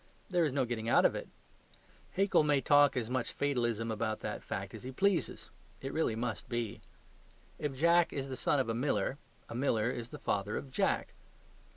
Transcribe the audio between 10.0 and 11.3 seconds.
the father of Jack.